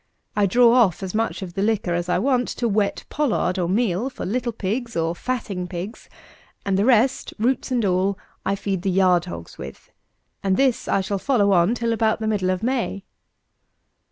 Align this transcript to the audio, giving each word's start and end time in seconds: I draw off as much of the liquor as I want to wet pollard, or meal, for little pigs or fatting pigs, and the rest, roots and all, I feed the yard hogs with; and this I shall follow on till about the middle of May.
I 0.35 0.47
draw 0.47 0.73
off 0.73 1.03
as 1.03 1.13
much 1.13 1.43
of 1.43 1.53
the 1.53 1.61
liquor 1.61 1.93
as 1.93 2.09
I 2.09 2.17
want 2.17 2.47
to 2.47 2.67
wet 2.67 3.05
pollard, 3.09 3.59
or 3.59 3.69
meal, 3.69 4.09
for 4.09 4.25
little 4.25 4.51
pigs 4.51 4.97
or 4.97 5.13
fatting 5.13 5.67
pigs, 5.67 6.09
and 6.65 6.75
the 6.75 6.85
rest, 6.85 7.35
roots 7.37 7.69
and 7.71 7.85
all, 7.85 8.17
I 8.43 8.55
feed 8.55 8.81
the 8.81 8.89
yard 8.89 9.25
hogs 9.25 9.59
with; 9.59 9.91
and 10.41 10.57
this 10.57 10.87
I 10.87 11.01
shall 11.01 11.19
follow 11.19 11.51
on 11.51 11.75
till 11.75 11.93
about 11.93 12.19
the 12.19 12.25
middle 12.25 12.49
of 12.49 12.63
May. 12.63 13.03